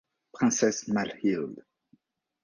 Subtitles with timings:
[0.33, 1.61] Princesse Malhilde.